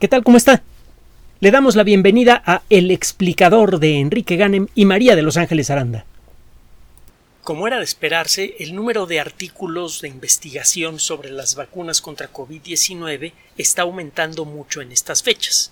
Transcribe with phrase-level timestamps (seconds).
[0.00, 0.24] ¿Qué tal?
[0.24, 0.62] ¿Cómo está?
[1.38, 5.70] Le damos la bienvenida a El explicador de Enrique Ganem y María de Los Ángeles
[5.70, 6.04] Aranda.
[7.44, 13.34] Como era de esperarse, el número de artículos de investigación sobre las vacunas contra COVID-19
[13.56, 15.70] está aumentando mucho en estas fechas.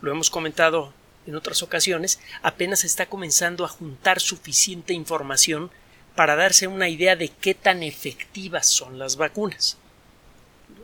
[0.00, 0.92] Lo hemos comentado
[1.26, 5.72] en otras ocasiones, apenas está comenzando a juntar suficiente información
[6.14, 9.76] para darse una idea de qué tan efectivas son las vacunas.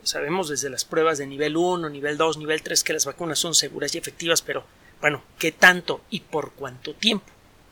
[0.06, 3.56] Sabemos desde las pruebas de nivel 1, nivel 2, nivel 3 que las vacunas son
[3.56, 4.64] seguras y efectivas, pero
[5.00, 7.26] bueno, ¿qué tanto y por cuánto tiempo?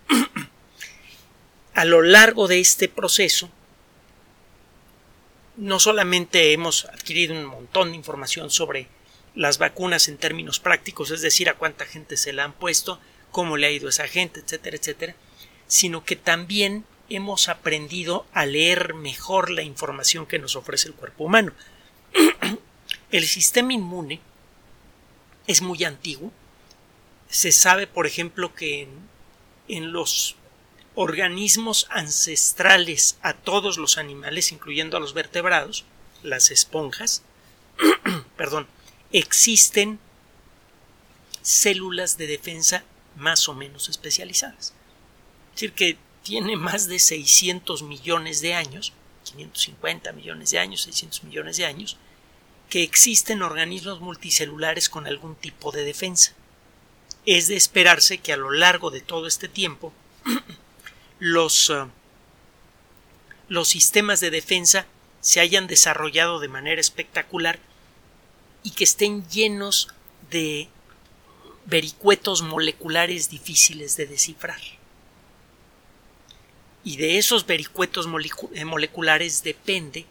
[1.74, 3.50] a lo largo de este proceso,
[5.56, 8.88] no solamente hemos adquirido un montón de información sobre
[9.36, 12.98] las vacunas en términos prácticos, es decir, a cuánta gente se la han puesto,
[13.30, 15.14] cómo le ha ido a esa gente, etcétera, etcétera,
[15.68, 21.22] sino que también hemos aprendido a leer mejor la información que nos ofrece el cuerpo
[21.22, 21.52] humano.
[23.10, 24.20] El sistema inmune
[25.46, 26.32] es muy antiguo.
[27.28, 28.88] Se sabe, por ejemplo, que
[29.68, 30.36] en, los
[30.94, 35.84] organismos ancestrales a todos los animales, incluyendo a los vertebrados,
[36.22, 37.22] las esponjas,
[38.36, 38.66] perdón,
[39.12, 39.98] existen
[41.42, 42.84] células de defensa
[43.16, 44.72] más o menos especializadas.
[45.48, 48.92] Es decir, que tiene más de 600 millones de años,
[49.24, 51.96] 550 millones de años, 600 millones de años,
[52.74, 56.32] que existen organismos multicelulares con algún tipo de defensa.
[57.24, 59.92] Es de esperarse que a lo largo de todo este tiempo
[61.20, 61.86] los, uh,
[63.48, 64.86] los sistemas de defensa
[65.20, 67.60] se hayan desarrollado de manera espectacular
[68.64, 69.86] y que estén llenos
[70.32, 70.68] de
[71.66, 74.60] vericuetos moleculares difíciles de descifrar.
[76.82, 78.08] Y de esos vericuetos
[78.52, 80.06] eh, moleculares depende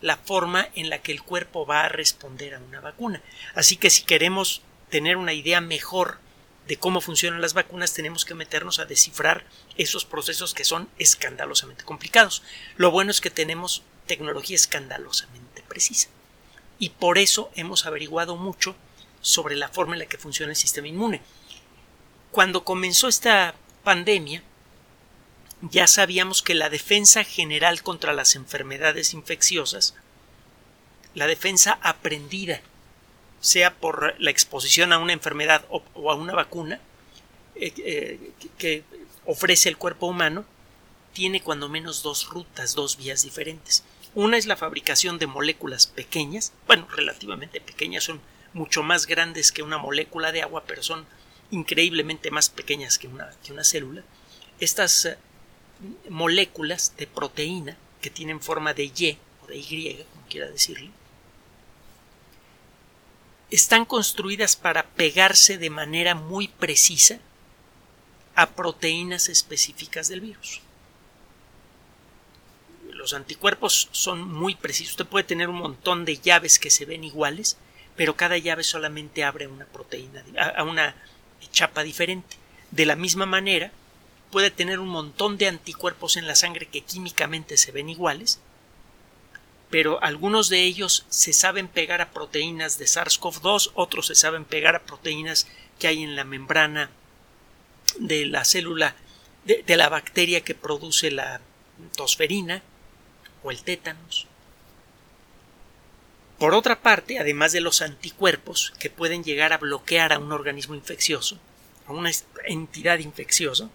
[0.00, 3.22] la forma en la que el cuerpo va a responder a una vacuna.
[3.54, 6.18] Así que si queremos tener una idea mejor
[6.66, 9.44] de cómo funcionan las vacunas, tenemos que meternos a descifrar
[9.76, 12.42] esos procesos que son escandalosamente complicados.
[12.76, 16.08] Lo bueno es que tenemos tecnología escandalosamente precisa.
[16.78, 18.76] Y por eso hemos averiguado mucho
[19.20, 21.22] sobre la forma en la que funciona el sistema inmune.
[22.30, 24.42] Cuando comenzó esta pandemia,
[25.62, 29.94] ya sabíamos que la defensa general contra las enfermedades infecciosas,
[31.14, 32.60] la defensa aprendida
[33.40, 36.80] sea por la exposición a una enfermedad o, a una vacuna
[37.54, 38.84] eh, eh, que
[39.26, 40.44] ofrece el cuerpo humano,
[41.12, 43.84] tiene cuando menos dos rutas, dos vías diferentes.
[44.14, 48.20] Una es la fabricación de moléculas pequeñas, bueno, relativamente pequeñas, son
[48.52, 51.06] mucho más grandes que una molécula de agua, pero son
[51.50, 54.02] increíblemente más pequeñas que una, que una célula.
[54.60, 55.16] Estas
[56.08, 60.90] moléculas de proteína que tienen forma de Y o de Y, como quiera decirlo,
[63.50, 67.18] están construidas para pegarse de manera muy precisa
[68.34, 70.60] a proteínas específicas del virus.
[72.90, 74.92] Los anticuerpos son muy precisos.
[74.92, 77.56] Usted puede tener un montón de llaves que se ven iguales,
[77.96, 80.24] pero cada llave solamente abre una proteína,
[80.56, 80.94] a una
[81.50, 82.36] chapa diferente.
[82.70, 83.72] De la misma manera,
[84.30, 88.40] puede tener un montón de anticuerpos en la sangre que químicamente se ven iguales,
[89.70, 94.74] pero algunos de ellos se saben pegar a proteínas de SARS-CoV-2, otros se saben pegar
[94.74, 95.46] a proteínas
[95.78, 96.90] que hay en la membrana
[97.98, 98.96] de la célula
[99.44, 101.40] de, la bacteria que produce la
[101.96, 102.62] tosferina
[103.42, 104.26] o el tétanos.
[106.38, 110.74] Por otra parte, además de los anticuerpos que pueden llegar a bloquear a un organismo
[110.74, 111.38] infeccioso,
[111.86, 112.10] a una
[112.46, 113.70] entidad infecciosa,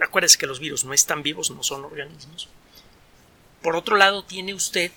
[0.00, 2.48] acuérdese que los virus no están vivos, no son organismos,
[3.64, 4.92] por otro lado, tiene usted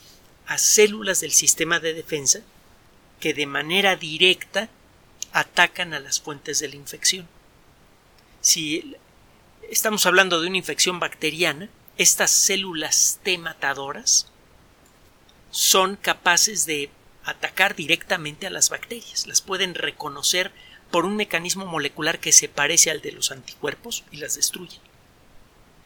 [0.45, 2.41] a células del sistema de defensa
[3.21, 4.67] que de manera directa
[5.31, 7.29] atacan a las fuentes de la infección.
[8.41, 8.97] Si
[9.71, 14.27] estamos hablando de una infección bacteriana, estas células T matadoras
[15.49, 16.89] son capaces de
[17.23, 20.51] atacar directamente a las bacterias, las pueden reconocer
[20.91, 24.81] por un mecanismo molecular que se parece al de los anticuerpos y las destruyen.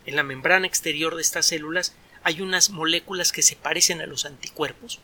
[0.05, 1.93] En la membrana exterior de estas células
[2.23, 4.99] hay unas moléculas que se parecen a los anticuerpos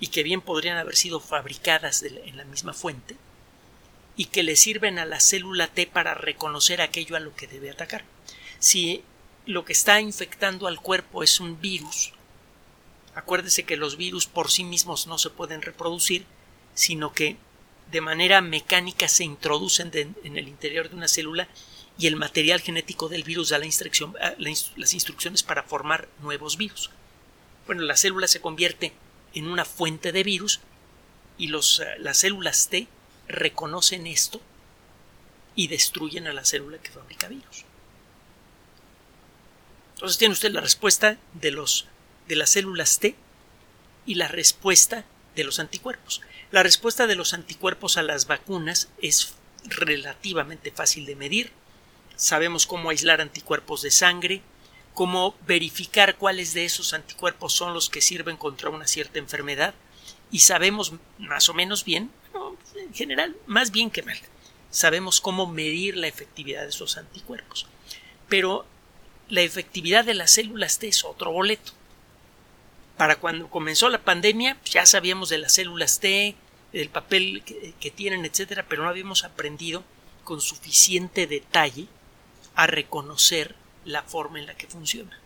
[0.00, 3.16] y que bien podrían haber sido fabricadas en la misma fuente
[4.16, 7.70] y que le sirven a la célula T para reconocer aquello a lo que debe
[7.70, 8.04] atacar.
[8.58, 9.02] Si
[9.44, 12.12] lo que está infectando al cuerpo es un virus,
[13.14, 16.24] acuérdese que los virus por sí mismos no se pueden reproducir,
[16.74, 17.36] sino que
[17.90, 21.48] de manera mecánica se introducen en el interior de una célula
[21.98, 26.90] y el material genético del virus da ah, las instrucciones para formar nuevos virus.
[27.66, 28.92] Bueno, la célula se convierte
[29.34, 30.60] en una fuente de virus
[31.38, 32.86] y los, eh, las células T
[33.28, 34.40] reconocen esto
[35.54, 37.64] y destruyen a la célula que fabrica virus.
[39.94, 41.86] Entonces tiene usted la respuesta de, los,
[42.28, 43.16] de las células T
[44.04, 45.04] y la respuesta
[45.34, 46.20] de los anticuerpos.
[46.50, 49.34] La respuesta de los anticuerpos a las vacunas es
[49.64, 51.52] relativamente fácil de medir.
[52.16, 54.42] Sabemos cómo aislar anticuerpos de sangre,
[54.94, 59.74] cómo verificar cuáles de esos anticuerpos son los que sirven contra una cierta enfermedad
[60.30, 62.10] y sabemos más o menos bien,
[62.74, 64.18] en general, más bien que mal,
[64.70, 67.66] sabemos cómo medir la efectividad de esos anticuerpos.
[68.28, 68.64] Pero
[69.28, 71.72] la efectividad de las células T es otro boleto.
[72.96, 76.34] Para cuando comenzó la pandemia, ya sabíamos de las células T,
[76.72, 79.84] del papel que, que tienen, etcétera, pero no habíamos aprendido
[80.24, 81.86] con suficiente detalle
[82.56, 83.54] a reconocer
[83.84, 85.18] la forma en la que funciona.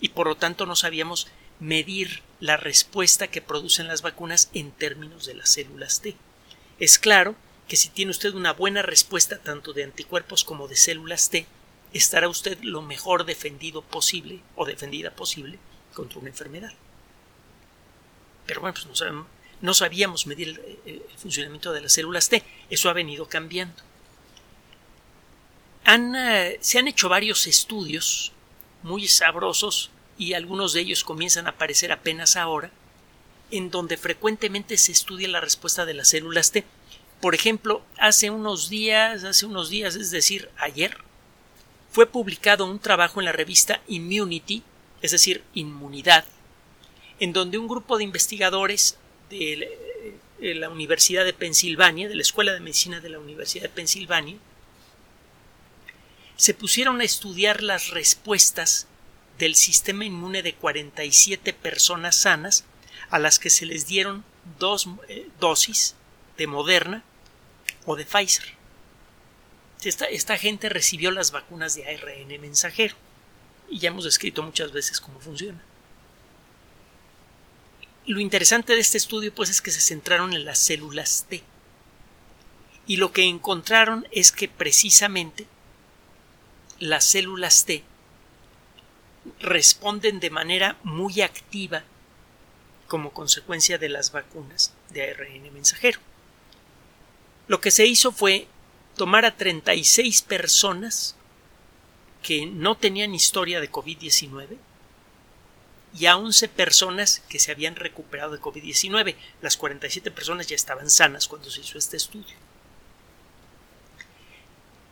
[0.00, 1.28] Y por lo tanto no sabíamos
[1.58, 6.16] medir la respuesta que producen las vacunas en términos de las células T.
[6.78, 7.34] Es claro
[7.68, 11.46] que si tiene usted una buena respuesta tanto de anticuerpos como de células T,
[11.92, 15.58] estará usted lo mejor defendido posible o defendida posible
[15.94, 16.74] contra una enfermedad.
[18.44, 19.02] Pero bueno, pues
[19.60, 22.42] no, sabíamos medir el, el, funcionamiento de las células T.
[22.70, 23.82] Eso ha venido cambiando.
[25.86, 28.32] Uh, se han hecho varios estudios
[28.82, 32.72] muy sabrosos y algunos de ellos comienzan a aparecer apenas ahora,
[33.52, 36.64] en donde frecuentemente se estudia la respuesta de las células T.
[37.20, 40.98] Por ejemplo, hace unos días, hace unos días, es decir, ayer,
[41.92, 44.64] fue publicado un trabajo en la revista Immunity,
[45.02, 46.24] es decir, Inmunidad,
[47.20, 48.98] en donde un grupo de investigadores
[49.30, 49.70] de
[50.40, 54.36] la Universidad de Pensilvania, de la Escuela de Medicina de la Universidad de Pensilvania,
[56.36, 58.86] se pusieron a estudiar las respuestas
[59.38, 62.64] del sistema inmune de 47 personas sanas
[63.10, 64.24] a las que se les dieron
[64.58, 65.94] dos eh, dosis
[66.36, 67.02] de Moderna
[67.84, 68.54] o de Pfizer.
[69.82, 72.94] Esta, esta, gente recibió las vacunas de ARN mensajero
[73.68, 75.62] y ya hemos descrito muchas veces cómo funciona.
[78.06, 81.42] Lo interesante de este estudio pues es que se centraron en las células T
[82.86, 85.46] y lo que encontraron es que precisamente
[86.78, 87.82] las células T
[89.40, 91.84] responden de manera muy activa
[92.86, 95.98] como consecuencia de las vacunas de ARN mensajero.
[97.48, 98.46] Lo que se hizo fue
[98.96, 101.16] tomar a 36 personas
[102.22, 104.56] que no tenían historia de COVID-19
[105.98, 109.14] y a 11 personas que se habían recuperado de COVID-19.
[109.40, 112.36] Las 47 personas ya estaban sanas cuando se hizo este estudio.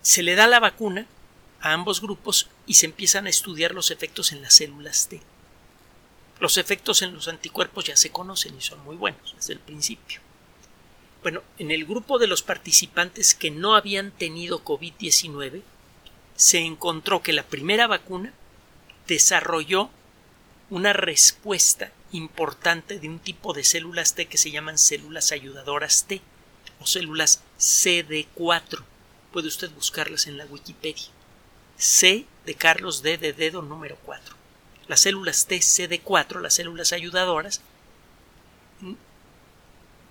[0.02, 1.06] Se le da la vacuna
[1.64, 5.22] a ambos grupos y se empiezan a estudiar los efectos en las células T.
[6.38, 10.20] Los efectos en los anticuerpos ya se conocen y son muy buenos desde el principio.
[11.22, 15.62] Bueno, en el grupo de los participantes que no habían tenido COVID-19,
[16.36, 18.34] se encontró que la primera vacuna
[19.06, 19.88] desarrolló
[20.68, 26.20] una respuesta importante de un tipo de células T que se llaman células ayudadoras T
[26.78, 28.84] o células CD4.
[29.32, 31.08] Puede usted buscarlas en la Wikipedia.
[31.76, 34.34] C de Carlos D de dedo número 4.
[34.86, 37.60] Las células TCD4, las células ayudadoras,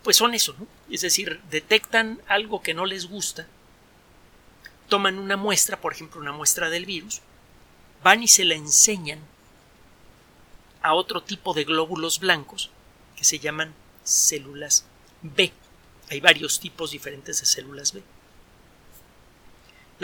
[0.04, 0.68] pues son eso, ¿no?
[0.90, 3.48] Es decir, detectan algo que no les gusta,
[4.90, 7.22] toman una muestra, por ejemplo, una muestra del virus,
[8.04, 9.20] van y se la enseñan
[10.82, 12.70] a otro tipo de glóbulos blancos
[13.16, 14.86] que se llaman células
[15.22, 15.54] B.
[16.10, 18.04] Hay varios tipos diferentes de células B.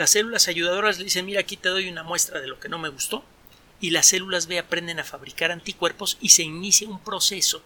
[0.00, 2.78] Las células ayudadoras le dicen, mira, aquí te doy una muestra de lo que no
[2.78, 3.22] me gustó,
[3.82, 7.62] y las células B aprenden a fabricar anticuerpos y se inicia un proceso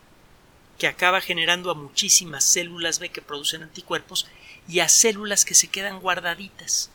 [0.76, 4.26] que acaba generando a muchísimas células B que producen anticuerpos
[4.66, 6.90] y a células que se quedan guardaditas.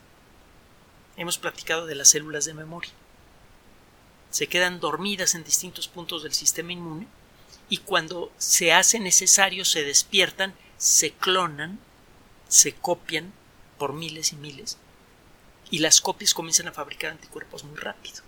[1.16, 2.92] Hemos platicado de las células de memoria.
[4.32, 7.08] Se quedan dormidas en distintos puntos del sistema inmune
[7.70, 11.80] y cuando se hace necesario se despiertan, se clonan,
[12.50, 13.32] se copian
[13.78, 14.78] por miles y miles
[15.72, 18.22] y las copias comienzan a fabricar anticuerpos muy rápido.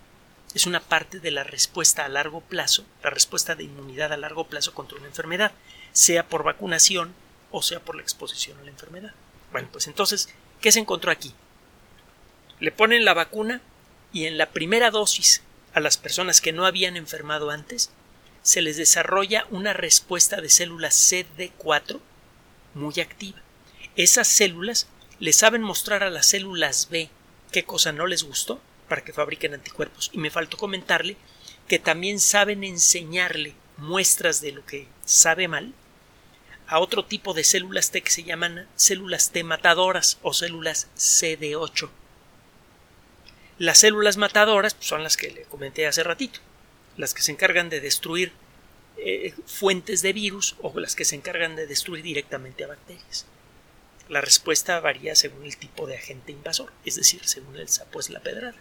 [0.53, 4.47] Es una parte de la respuesta a largo plazo, la respuesta de inmunidad a largo
[4.47, 5.51] plazo contra una enfermedad,
[5.93, 7.13] sea por vacunación
[7.51, 9.13] o sea por la exposición a la enfermedad.
[9.51, 10.29] Bueno, pues entonces,
[10.59, 11.33] ¿qué se encontró aquí?
[12.59, 13.61] Le ponen la vacuna
[14.13, 15.41] y en la primera dosis
[15.73, 17.91] a las personas que no habían enfermado antes,
[18.43, 21.99] se les desarrolla una respuesta de células CD4
[22.73, 23.39] muy activa.
[23.95, 24.87] Esas células
[25.19, 27.09] le saben mostrar a las células B
[27.51, 30.09] qué cosa no les gustó para que fabriquen anticuerpos.
[30.13, 31.17] Y me faltó comentarle
[31.67, 35.73] que también saben enseñarle muestras de lo que sabe mal
[36.67, 41.89] a otro tipo de células T que se llaman células T matadoras o células CD8.
[43.57, 46.39] Las células matadoras pues, son las que le comenté hace ratito,
[46.97, 48.31] las que se encargan de destruir
[48.97, 53.25] eh, fuentes de virus o las que se encargan de destruir directamente a bacterias.
[54.11, 58.09] La respuesta varía según el tipo de agente invasor, es decir, según el sapo es
[58.09, 58.57] la pedrada.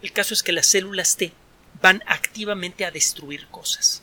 [0.00, 1.34] El caso es que las células T
[1.82, 4.02] van activamente a destruir cosas.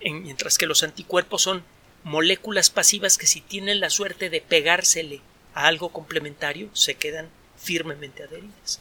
[0.00, 1.64] mientras que los anticuerpos son
[2.04, 5.22] moléculas pasivas que si tienen la suerte de pegársele
[5.54, 8.80] a algo complementario se quedan firmemente adheridas.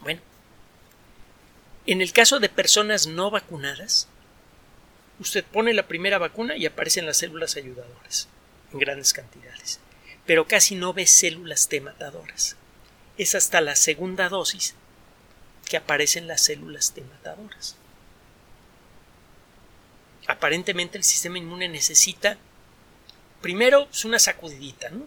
[0.00, 0.20] Bueno,
[1.86, 4.06] en el caso de personas no vacunadas,
[5.18, 8.28] usted pone la primera vacuna y aparecen las células ayudadoras
[8.72, 9.80] en grandes cantidades,
[10.26, 12.56] pero casi no ve células T matadoras.
[13.18, 14.74] Es hasta la segunda dosis
[15.68, 17.76] que aparecen las células T matadoras.
[20.26, 22.38] Aparentemente el sistema inmune necesita
[23.40, 25.06] primero una sacudidita, ¿no?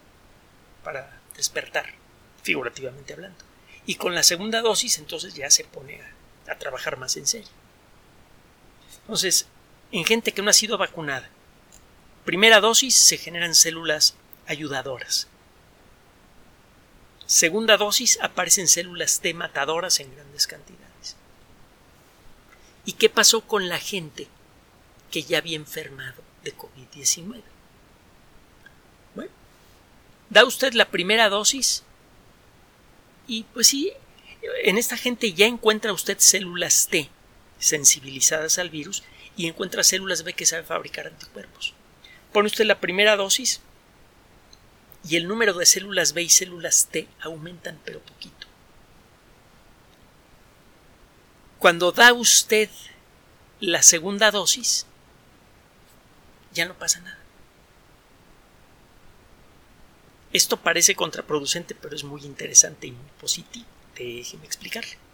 [0.84, 1.94] Para despertar,
[2.44, 3.38] figurativamente hablando.
[3.86, 6.16] Y con la segunda dosis entonces ya se pone a
[6.48, 7.50] a trabajar más en serio.
[9.02, 9.48] Entonces,
[9.92, 11.30] en gente que no ha sido vacunada,
[12.26, 14.16] primera dosis se generan células
[14.48, 15.28] ayudadoras.
[17.28, 21.16] Segunda dosis aparecen células T matadoras en grandes cantidades.
[22.86, 24.28] ¿Y qué pasó con la gente
[25.12, 27.42] que ya había enfermado de COVID-19?
[29.16, 29.32] Bueno,
[30.30, 31.84] da usted la primera dosis
[33.28, 33.92] y pues sí,
[34.64, 37.10] en esta gente ya encuentra usted células T
[37.58, 39.04] sensibilizadas al virus
[39.36, 41.74] y encuentra células B que saben fabricar anticuerpos.
[42.36, 43.62] Pone usted la primera dosis
[45.08, 48.46] y el número de células B y células T aumentan pero poquito.
[51.60, 52.70] Cuando da usted
[53.62, 54.86] la segunda dosis,
[56.52, 57.20] ya no pasa nada.
[60.34, 63.66] Esto parece contraproducente, pero es muy interesante y muy positivo.
[63.96, 65.05] Déjeme explicarle.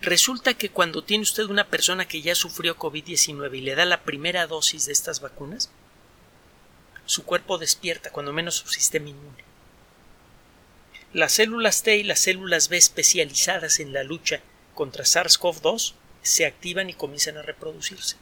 [0.00, 4.02] Resulta que cuando tiene usted una persona que ya sufrió COVID-19 y le da la
[4.02, 5.70] primera dosis de estas vacunas,
[7.04, 9.44] su cuerpo despierta, cuando menos su sistema inmune.
[11.12, 14.40] Las células T y las células B especializadas en la lucha
[14.74, 18.16] contra SARS-CoV-2 se activan y comienzan a reproducirse.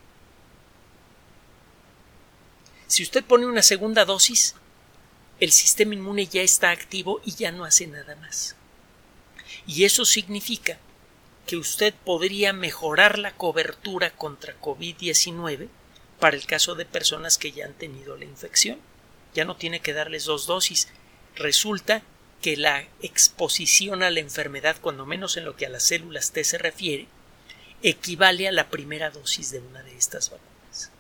[2.86, 4.54] Si usted pone una segunda dosis,
[5.40, 8.54] el sistema inmune ya está activo y ya no hace nada más.
[9.66, 10.78] Y eso significa
[11.46, 15.68] que usted podría mejorar la cobertura contra COVID-19
[16.18, 18.78] para el caso de personas que ya han tenido la infección.
[19.34, 20.88] Ya no tiene que darles dos dosis.
[21.36, 22.02] Resulta
[22.42, 26.42] que la exposición a la enfermedad, cuando menos en lo que a las células T
[26.42, 27.06] se refiere,
[27.82, 30.90] equivale a la primera dosis de una de estas vacunas.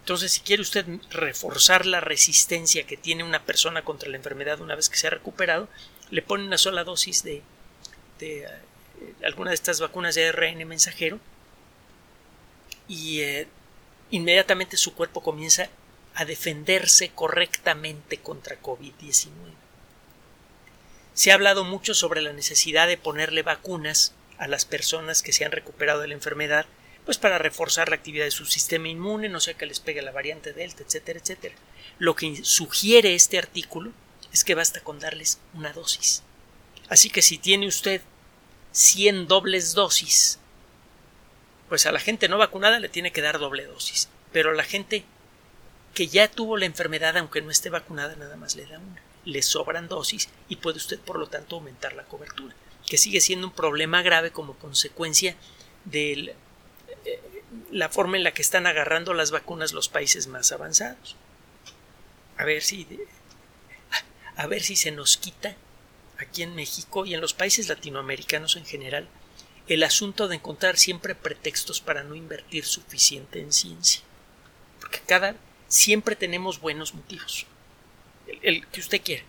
[0.00, 4.76] Entonces, si quiere usted reforzar la resistencia que tiene una persona contra la enfermedad una
[4.76, 5.68] vez que se ha recuperado,
[6.10, 7.42] le pone una sola dosis de,
[8.18, 8.48] de eh,
[9.24, 11.18] alguna de estas vacunas de ARN mensajero
[12.88, 13.48] y eh,
[14.10, 15.68] inmediatamente su cuerpo comienza
[16.14, 19.30] a defenderse correctamente contra COVID-19.
[21.14, 25.44] Se ha hablado mucho sobre la necesidad de ponerle vacunas a las personas que se
[25.44, 26.66] han recuperado de la enfermedad,
[27.04, 30.10] pues para reforzar la actividad de su sistema inmune, no sea que les pegue la
[30.10, 31.54] variante Delta, etcétera, etcétera.
[31.98, 33.92] Lo que sugiere este artículo
[34.32, 36.22] es que basta con darles una dosis.
[36.88, 38.00] Así que si tiene usted
[38.72, 40.38] 100 dobles dosis,
[41.68, 44.64] pues a la gente no vacunada le tiene que dar doble dosis, pero a la
[44.64, 45.04] gente
[45.94, 49.02] que ya tuvo la enfermedad aunque no esté vacunada nada más le da una.
[49.24, 52.54] Le sobran dosis y puede usted por lo tanto aumentar la cobertura,
[52.86, 55.34] que sigue siendo un problema grave como consecuencia
[55.84, 56.36] de
[57.04, 57.22] eh,
[57.72, 61.16] la forma en la que están agarrando las vacunas los países más avanzados.
[62.36, 62.86] A ver si
[64.36, 65.56] a ver si se nos quita
[66.18, 69.08] aquí en México y en los países latinoamericanos en general
[69.68, 74.02] el asunto de encontrar siempre pretextos para no invertir suficiente en ciencia.
[74.80, 75.34] Porque cada
[75.68, 77.46] siempre tenemos buenos motivos.
[78.42, 79.24] El, que usted quiere.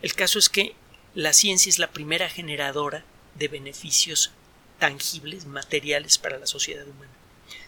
[0.00, 0.74] El caso es que
[1.14, 4.32] la ciencia es la primera generadora de beneficios
[4.78, 7.12] tangibles, materiales para la sociedad humana.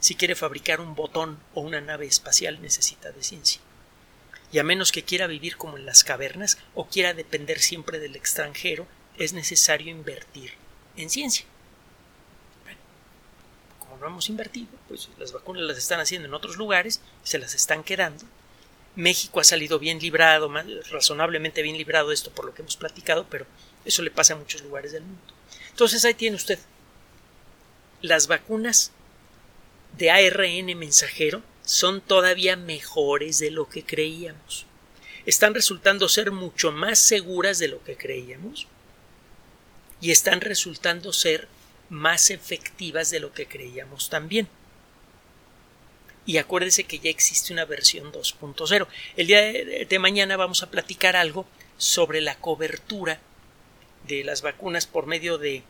[0.01, 3.61] Si quiere fabricar un botón o una nave espacial necesita de ciencia
[4.53, 8.15] y a menos que quiera vivir como en las cavernas o quiera depender siempre del
[8.15, 8.87] extranjero,
[9.19, 10.53] es necesario invertir
[10.97, 11.47] en ciencia.
[13.79, 17.55] como no hemos invertido, pues las vacunas las están haciendo en otros lugares, se las
[17.55, 18.25] están quedando.
[18.95, 20.53] México ha salido bien librado,
[20.91, 23.47] razonablemente bien librado de esto por lo que hemos platicado, pero
[23.87, 25.35] eso le pasa a muchos lugares del mundo.
[25.71, 26.59] Entonces ahí tiene usted
[28.03, 28.93] las vacunas
[29.97, 34.67] de ARN mensajero son todavía mejores de lo que creíamos.
[35.27, 38.67] Están resultando ser mucho más seguras de lo que creíamos
[40.01, 41.47] y están resultando ser
[41.89, 44.49] más efectivas de lo que creíamos también.
[46.25, 48.87] Y acuérdese que ya existe una versión 2.0.
[49.17, 51.47] El día de, mañana vamos a platicar algo
[51.79, 53.21] sobre la cobertura
[54.07, 55.63] de las vacunas por medio de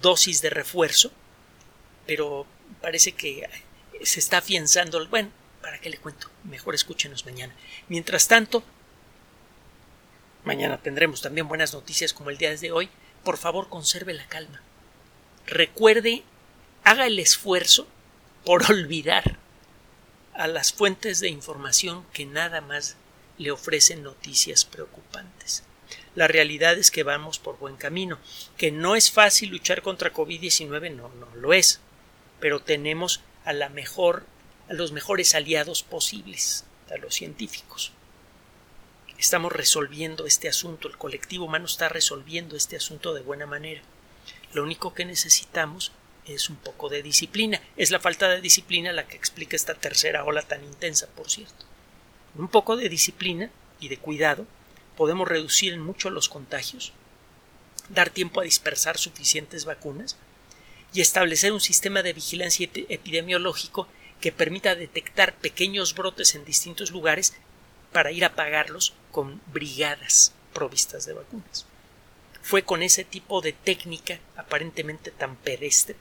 [0.00, 1.12] dosis de refuerzo,
[2.06, 2.46] pero
[2.80, 3.48] parece que
[4.04, 5.06] se está afianzando.
[5.08, 5.30] Bueno,
[5.60, 6.28] ¿para qué le cuento?
[6.44, 7.54] Mejor escúchenos mañana.
[7.88, 8.62] Mientras tanto,
[10.44, 12.88] mañana tendremos también buenas noticias como el día de hoy.
[13.24, 14.60] Por favor, conserve la calma.
[15.46, 16.22] Recuerde,
[16.84, 17.86] haga el esfuerzo
[18.44, 19.38] por olvidar
[20.34, 22.96] a las fuentes de información que nada más
[23.38, 25.64] le ofrecen noticias preocupantes.
[26.14, 28.18] La realidad es que vamos por buen camino,
[28.56, 31.80] que no es fácil luchar contra COVID-19, no, no lo es,
[32.40, 34.24] pero tenemos a la mejor,
[34.68, 37.92] a los mejores aliados posibles, a los científicos.
[39.18, 43.82] Estamos resolviendo este asunto, el colectivo humano está resolviendo este asunto de buena manera.
[44.52, 45.92] Lo único que necesitamos
[46.26, 47.60] es un poco de disciplina.
[47.76, 51.64] Es la falta de disciplina la que explica esta tercera ola tan intensa, por cierto.
[52.36, 54.46] Un poco de disciplina y de cuidado
[54.96, 56.92] podemos reducir en mucho los contagios,
[57.88, 60.16] dar tiempo a dispersar suficientes vacunas
[60.92, 63.88] y establecer un sistema de vigilancia epidemiológico
[64.20, 67.34] que permita detectar pequeños brotes en distintos lugares
[67.92, 71.66] para ir a apagarlos con brigadas provistas de vacunas.
[72.42, 75.96] Fue con ese tipo de técnica aparentemente tan pedestre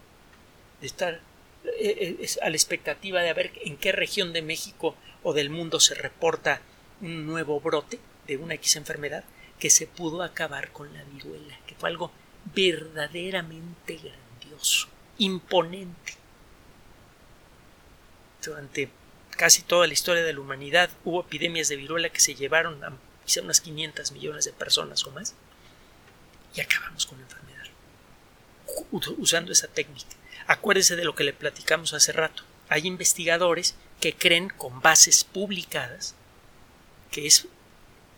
[0.82, 1.22] de estar
[1.64, 5.80] eh, eh, a la expectativa de ver en qué región de México o del mundo
[5.80, 6.62] se reporta
[7.02, 9.24] un nuevo brote de una X enfermedad
[9.60, 12.12] que se pudo acabar con la viruela, que fue algo
[12.56, 14.00] verdaderamente
[15.18, 16.14] imponente.
[18.44, 18.90] Durante
[19.32, 22.94] casi toda la historia de la humanidad hubo epidemias de viruela que se llevaron a
[23.26, 25.36] quizá unas 500 millones de personas o más
[26.56, 27.52] y acabamos con la enfermedad
[29.18, 30.16] usando esa técnica.
[30.48, 32.44] Acuérdese de lo que le platicamos hace rato.
[32.70, 36.16] Hay investigadores que creen con bases publicadas
[37.12, 37.48] que es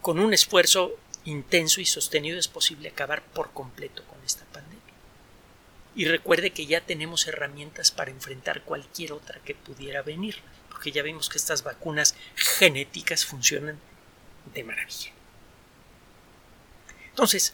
[0.02, 4.73] con un esfuerzo intenso y sostenido es posible acabar por completo con esta pandemia.
[5.96, 10.38] Y recuerde que ya tenemos herramientas para enfrentar cualquier otra que pudiera venir,
[10.70, 13.80] porque ya vimos que estas vacunas genéticas funcionan
[14.54, 15.12] de maravilla.
[17.10, 17.54] Entonces,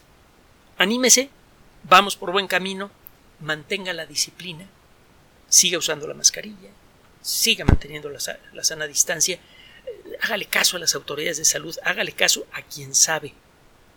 [0.78, 1.30] anímese,
[1.84, 2.92] vamos por buen camino,
[3.42, 4.66] mantenga la disciplina,
[5.50, 6.70] siga usando la mascarilla,
[7.22, 12.48] siga manteniendo la, sana distancia, eh, hágale caso a las autoridades de salud, hágale caso
[12.54, 13.34] a quien sabe,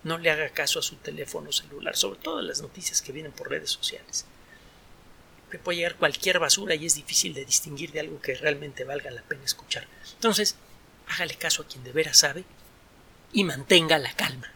[0.02, 3.48] no le haga caso a su teléfono celular, sobre todo las noticias que vienen por
[3.48, 4.26] redes sociales.
[5.52, 9.10] Le puede llegar cualquier basura y es difícil de distinguir de algo que realmente valga
[9.10, 9.86] la pena escuchar.
[10.14, 10.56] Entonces,
[11.08, 12.44] hágale caso a quien de veras sabe
[13.32, 14.48] y mantenga la calma.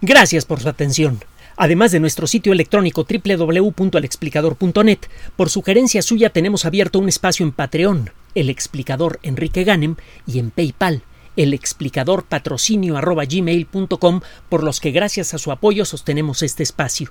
[0.00, 1.22] Gracias por su atención.
[1.56, 4.98] Además de nuestro sitio electrónico www.alexplicador.net,
[5.36, 10.50] por sugerencia suya tenemos abierto un espacio en Patreon, el explicador Enrique Ganem, y en
[10.50, 11.02] PayPal,
[11.36, 13.00] el explicador patrocinio
[14.48, 17.10] por los que gracias a su apoyo sostenemos este espacio.